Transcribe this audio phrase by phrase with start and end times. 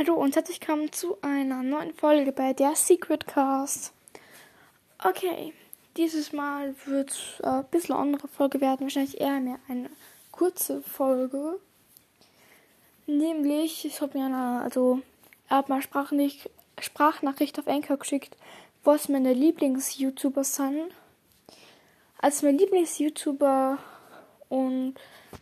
[0.00, 3.92] Hallo und herzlich willkommen zu einer neuen Folge bei der Secret Cast.
[5.04, 5.52] Okay,
[5.98, 9.90] dieses Mal wird es äh, ein bisschen andere Folge werden, wahrscheinlich eher mehr eine
[10.32, 11.60] kurze Folge.
[13.06, 15.02] Nämlich, ich habe mir eine, also,
[15.50, 16.48] er hat mal Sprachnachricht,
[16.80, 18.38] Sprachnachricht auf Anchor geschickt,
[18.82, 20.94] was meine Lieblings-YouTuber sind.
[22.16, 23.76] Also mein Lieblings-YouTuber
[24.48, 24.94] und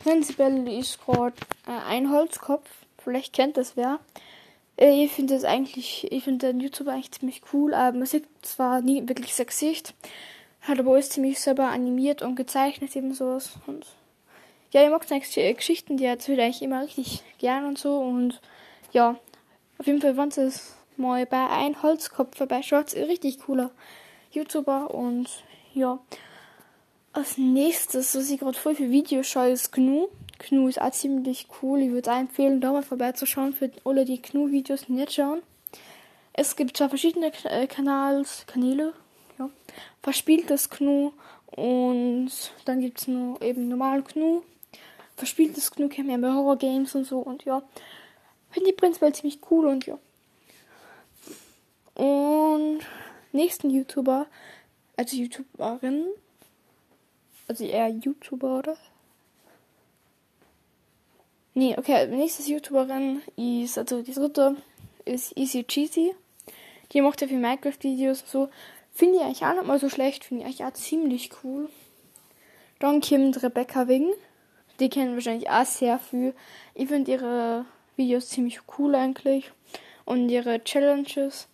[0.00, 2.68] prinzipiell ist gerade äh, ein Holzkopf.
[2.98, 3.98] Vielleicht kennt das wer.
[4.76, 8.26] Äh, ich finde das eigentlich, ich finde den YouTuber eigentlich ziemlich cool, aber man sieht
[8.42, 9.94] zwar nie wirklich sein Gesicht,
[10.62, 13.54] hat aber alles ziemlich selber animiert und gezeichnet, eben sowas.
[13.66, 13.86] Und
[14.72, 17.98] ja, ich mag seine Geschichten, die erzählt eigentlich immer richtig gern und so.
[17.98, 18.40] Und
[18.92, 19.18] ja,
[19.78, 23.70] auf jeden Fall, wenn es mal bei ein Holzkopf vorbeischaut, richtig cooler
[24.32, 25.28] YouTuber und
[25.74, 25.98] ja.
[27.12, 30.08] Als nächstes, was ich gerade voll für Videos schaue, ist Gnu.
[30.42, 31.80] Gnu ist auch ziemlich cool.
[31.80, 35.42] Ich würde empfehlen, da mal vorbeizuschauen für alle, die Gnu-Videos nicht schauen.
[36.32, 38.94] Es gibt zwar verschiedene äh, Kanals, Kanäle,
[39.38, 39.50] ja.
[40.02, 41.12] Verspieltes Gnu
[41.46, 42.30] und
[42.64, 44.42] dann gibt es nur eben normal Gnu.
[45.16, 47.62] Verspieltes Gnu kennen wir bei Horror Games und so und ja.
[48.50, 49.98] Finde ich prinzipiell ziemlich cool und ja.
[51.94, 52.80] Und
[53.32, 54.26] nächsten YouTuber,
[54.96, 56.06] also YouTuberin,
[57.48, 58.76] also eher YouTuber, oder?
[61.54, 64.56] Nee, okay, nächstes YouTuberin ist, also die dritte
[65.04, 66.14] ist Easy Cheesy.
[66.92, 68.48] Die macht ja viel Minecraft-Videos und so.
[68.94, 71.68] Finde ich eigentlich auch nicht mal so schlecht, finde ich eigentlich auch ziemlich cool.
[72.78, 74.12] Dann kommt Rebecca Wing.
[74.80, 76.34] Die kennen wahrscheinlich auch sehr viel.
[76.74, 77.66] Ich finde ihre
[77.96, 79.52] Videos ziemlich cool eigentlich.
[80.06, 81.48] Und ihre Challenges.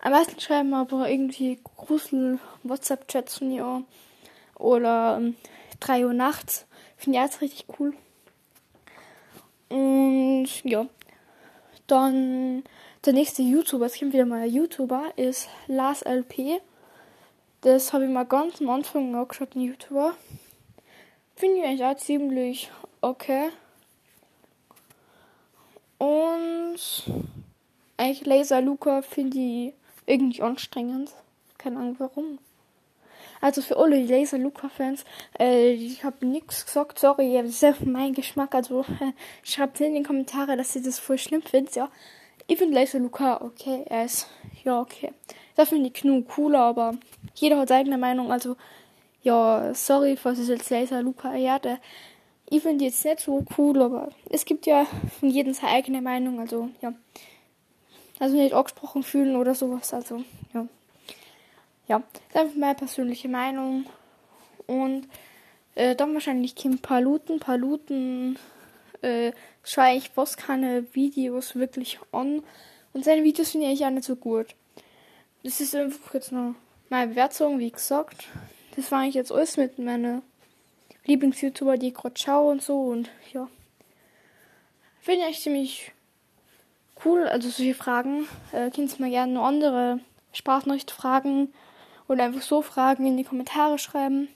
[0.00, 3.84] Am meisten schreiben aber irgendwie Grusel-WhatsApp-Chats von ihr
[4.58, 5.36] oder ähm,
[5.80, 6.66] 3 Uhr nachts.
[6.96, 7.94] Finde ich jetzt richtig cool.
[9.68, 10.86] Und ja,
[11.86, 12.64] dann
[13.04, 16.60] der nächste YouTuber, es kommt wieder mal ein YouTuber, ist Lars LP.
[17.60, 20.14] Das habe ich mal ganz am Anfang angeschaut, ein YouTuber.
[21.34, 23.50] Finde ich eigentlich auch ziemlich okay.
[25.98, 26.78] Und
[27.96, 29.72] eigentlich Laser Luca finde ich
[30.06, 31.10] irgendwie anstrengend.
[31.58, 32.38] Keine Ahnung warum.
[33.46, 35.04] Also für alle Laser Luca Fans,
[35.38, 38.56] äh, ich habe nichts gesagt, sorry, das ist ja mein Geschmack.
[38.56, 39.12] Also äh,
[39.44, 41.88] schreibt in die Kommentare, dass ihr das voll schlimm findet, ja.
[42.48, 44.26] Ich finde Laser Luca okay, er ist,
[44.64, 45.12] ja, okay.
[45.54, 46.94] Da finde ich Knu cooler, aber
[47.36, 48.32] jeder hat seine eigene Meinung.
[48.32, 48.56] Also,
[49.22, 51.68] ja, sorry, falls es jetzt Laser Luca ehrt.
[52.50, 54.86] Ich finde jetzt nicht so cool, aber es gibt ja
[55.20, 56.92] von jedem seine eigene Meinung, also, ja.
[58.18, 60.66] Also nicht angesprochen fühlen oder sowas, also, ja
[61.88, 63.86] ja, das ist einfach meine persönliche Meinung.
[64.66, 65.08] Und
[65.74, 67.38] äh, dann wahrscheinlich Kim Paluten.
[67.38, 68.38] Paluten
[69.02, 69.32] äh,
[69.62, 72.42] schaue ich fast keine Videos wirklich an.
[72.92, 74.54] Und seine Videos finde ich auch nicht so gut.
[75.44, 76.54] Das ist einfach jetzt noch
[76.88, 78.26] meine Bewertung, wie gesagt.
[78.74, 80.22] Das war eigentlich jetzt alles mit meinen
[81.04, 82.80] Lieblings-YouTuber, die ich gerade schaue und so.
[82.80, 83.48] Und ja,
[85.00, 85.92] finde ich ziemlich
[87.04, 87.28] cool.
[87.28, 88.26] Also solche Fragen.
[88.52, 90.00] Äh, könnt ihr mir gerne andere
[90.32, 91.52] Sprachnachrichten fragen
[92.08, 94.28] oder einfach so Fragen in die Kommentare schreiben,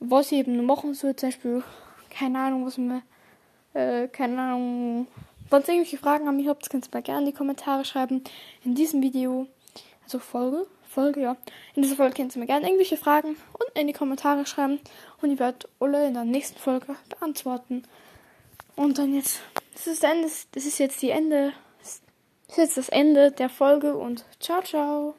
[0.00, 1.16] was ich eben machen soll.
[1.16, 1.62] Zum Beispiel,
[2.10, 3.02] keine Ahnung, was mir,
[3.74, 5.06] äh, keine Ahnung,
[5.50, 8.22] wenn ihr irgendwelche Fragen an mich habt, könnt ihr mal gerne in die Kommentare schreiben.
[8.64, 9.46] In diesem Video,
[10.04, 11.36] also Folge, Folge, ja.
[11.74, 14.80] In dieser Folge könnt ihr mir gerne irgendwelche Fragen und in die Kommentare schreiben
[15.20, 17.82] und ich werde alle in der nächsten Folge beantworten.
[18.76, 19.40] Und dann jetzt,
[19.74, 22.00] das ist, Ende, das ist jetzt die Ende, das
[22.48, 25.14] ist jetzt das Ende der Folge und ciao, ciao.